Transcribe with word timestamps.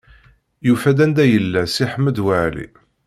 Yufa-d 0.67 0.99
anda 1.05 1.23
yella 1.33 1.61
Si 1.65 1.85
Ḥmed 1.91 2.17
Waɛli. 2.25 2.67